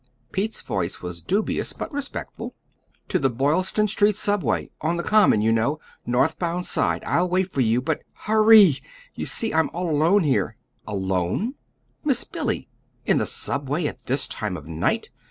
Pete's 0.31 0.61
voice 0.61 1.03
was 1.03 1.21
dubious, 1.21 1.73
but 1.73 1.93
respectful. 1.93 2.55
"To 3.09 3.19
the 3.19 3.29
Boylston 3.29 3.87
Street 3.87 4.15
subway 4.15 4.71
on 4.81 4.97
the 4.97 5.03
Common, 5.03 5.41
you 5.41 5.51
know 5.51 5.77
North 6.07 6.39
bound 6.39 6.65
side. 6.65 7.03
I'll 7.05 7.29
wait 7.29 7.51
for 7.51 7.61
you 7.61 7.83
but 7.83 8.01
HURRY! 8.25 8.79
You 9.13 9.27
see, 9.27 9.53
I'm 9.53 9.69
all 9.73 9.91
alone 9.91 10.23
here." 10.23 10.57
"Alone! 10.87 11.53
Miss 12.03 12.23
Billy 12.23 12.67
in 13.05 13.19
the 13.19 13.27
subway 13.27 13.85
at 13.85 14.03
this 14.07 14.27
time 14.27 14.57
of 14.57 14.65
night! 14.65 15.11